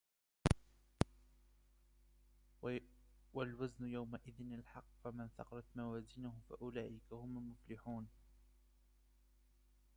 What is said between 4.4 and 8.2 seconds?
الحق فمن ثقلت موازينه فأولئك هم المفلحون